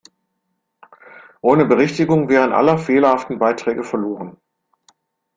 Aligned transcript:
Ohne 1.41 1.65
Berichtigung 1.65 2.27
wären 2.27 2.53
alle 2.53 2.79
fehlerhaften 2.79 3.37
Beiträge 3.37 3.83
verloren. 3.83 4.35